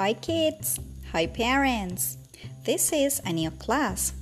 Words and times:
Hi, 0.00 0.14
kids. 0.14 0.80
Hi, 1.12 1.26
parents. 1.26 2.16
This 2.64 2.90
is 2.90 3.20
a 3.22 3.34
new 3.34 3.50
class, 3.50 4.14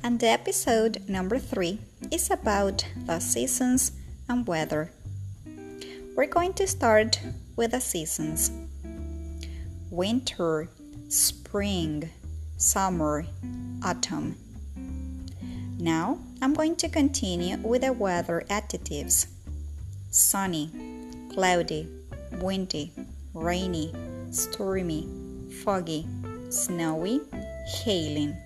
and 0.00 0.20
the 0.20 0.28
episode 0.28 1.02
number 1.08 1.40
three 1.40 1.80
is 2.12 2.30
about 2.30 2.86
the 3.06 3.18
seasons 3.18 3.90
and 4.28 4.46
weather. 4.46 4.92
We're 6.14 6.28
going 6.28 6.52
to 6.54 6.68
start 6.68 7.18
with 7.56 7.72
the 7.72 7.80
seasons 7.80 8.52
winter, 9.90 10.68
spring, 11.08 12.08
summer, 12.56 13.26
autumn. 13.82 14.36
Now 15.76 16.20
I'm 16.40 16.54
going 16.54 16.76
to 16.76 16.88
continue 16.88 17.56
with 17.56 17.82
the 17.82 17.92
weather 17.92 18.44
adjectives 18.48 19.26
sunny, 20.08 20.70
cloudy, 21.34 21.88
windy, 22.38 22.92
rainy, 23.34 23.92
stormy, 24.30 25.08
foggy, 25.64 26.06
snowy, 26.50 27.20
hailing. 27.82 28.36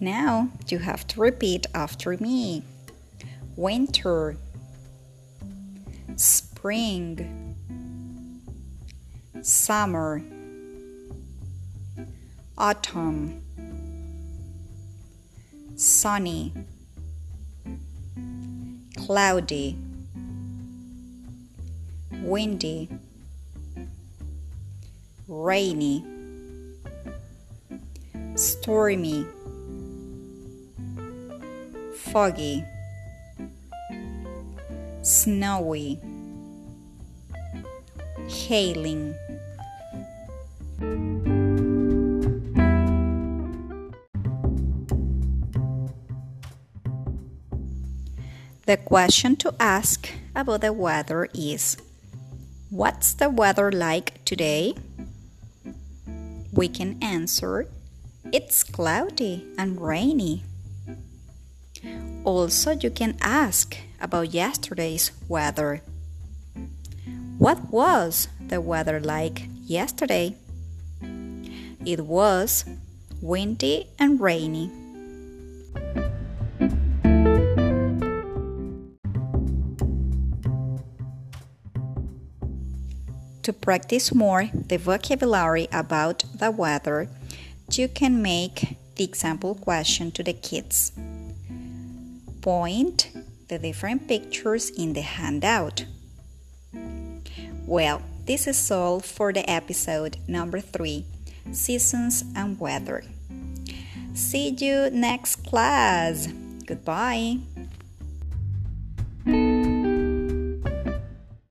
Now 0.00 0.48
you 0.68 0.78
have 0.78 1.06
to 1.08 1.20
repeat 1.20 1.66
after 1.74 2.16
me 2.16 2.62
winter, 3.56 4.36
spring, 6.16 7.56
summer, 9.42 10.22
autumn, 12.56 13.42
sunny, 15.76 16.54
cloudy, 19.10 19.74
windy, 22.22 22.88
rainy, 25.26 26.04
stormy, 28.36 29.26
foggy, 31.96 32.62
snowy, 35.02 35.98
hailing. 38.28 39.12
The 48.70 48.76
question 48.76 49.34
to 49.42 49.52
ask 49.58 50.08
about 50.32 50.60
the 50.60 50.72
weather 50.72 51.26
is 51.34 51.76
What's 52.70 53.14
the 53.14 53.28
weather 53.28 53.72
like 53.72 54.24
today? 54.24 54.74
We 56.52 56.68
can 56.68 56.96
answer 57.02 57.66
It's 58.32 58.62
cloudy 58.62 59.44
and 59.58 59.80
rainy. 59.80 60.44
Also, 62.22 62.70
you 62.70 62.90
can 62.90 63.16
ask 63.20 63.76
about 64.00 64.32
yesterday's 64.32 65.10
weather. 65.26 65.82
What 67.38 67.72
was 67.72 68.28
the 68.38 68.60
weather 68.60 69.00
like 69.00 69.48
yesterday? 69.66 70.36
It 71.84 72.06
was 72.06 72.64
windy 73.20 73.88
and 73.98 74.20
rainy. 74.20 74.70
To 83.50 83.54
practice 83.54 84.14
more 84.14 84.48
the 84.54 84.76
vocabulary 84.76 85.66
about 85.72 86.22
the 86.38 86.52
weather, 86.52 87.08
you 87.72 87.88
can 87.88 88.22
make 88.22 88.76
the 88.94 89.02
example 89.02 89.56
question 89.56 90.12
to 90.12 90.22
the 90.22 90.34
kids. 90.34 90.92
Point 92.42 93.10
the 93.48 93.58
different 93.58 94.06
pictures 94.06 94.70
in 94.70 94.92
the 94.92 95.00
handout. 95.00 95.84
Well, 97.66 98.02
this 98.24 98.46
is 98.46 98.70
all 98.70 99.00
for 99.00 99.32
the 99.32 99.42
episode 99.50 100.18
number 100.28 100.60
three 100.60 101.04
Seasons 101.50 102.22
and 102.36 102.60
Weather. 102.60 103.02
See 104.14 104.50
you 104.50 104.90
next 104.90 105.42
class. 105.42 106.28
Goodbye. 106.66 107.38